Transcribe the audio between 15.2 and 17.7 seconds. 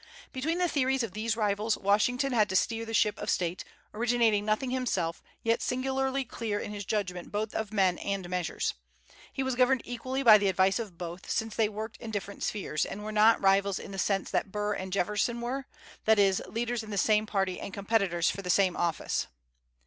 were, that is, leaders in the same party